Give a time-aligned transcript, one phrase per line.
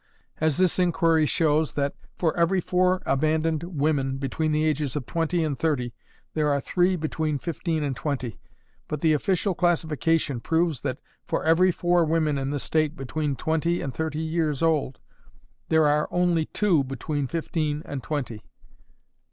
[0.39, 5.43] as this inquiry shows that for every four abandoned women between the ages of twenty
[5.43, 5.93] and thirty
[6.33, 8.39] there are three between fifteen and twenty,
[8.87, 13.79] but the official classification proves that for every four women in the state between twenty
[13.79, 14.99] and thirty years old,
[15.69, 18.41] there are only two between fifteen and twenty.